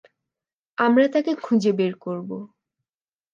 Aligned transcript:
আমরা 0.77 1.05
তাকে 1.07 1.31
খুঁজে 1.41 1.71
বের 1.73 1.93
করব। 1.97 2.29